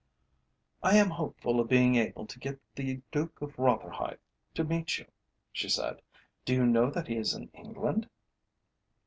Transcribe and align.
"I 0.81 0.95
am 0.97 1.11
hopeful 1.11 1.59
of 1.59 1.69
being 1.69 1.93
able 1.93 2.25
to 2.25 2.39
get 2.39 2.59
the 2.73 3.01
Duke 3.11 3.39
of 3.39 3.59
Rotherhithe 3.59 4.17
to 4.55 4.63
meet 4.63 4.97
you," 4.97 5.05
she 5.51 5.69
said. 5.69 6.01
"Do 6.43 6.55
you 6.55 6.65
know 6.65 6.89
that 6.89 7.07
he 7.07 7.17
is 7.17 7.35
in 7.35 7.49
England?" 7.53 8.09